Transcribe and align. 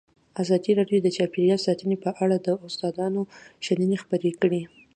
ازادي 0.41 0.71
راډیو 0.79 0.99
د 1.03 1.07
چاپیریال 1.17 1.59
ساتنه 1.67 1.95
په 2.05 2.11
اړه 2.23 2.37
د 2.39 2.47
استادانو 2.67 3.21
شننې 3.65 3.97
خپرې 4.03 4.31
کړي. 4.41 4.61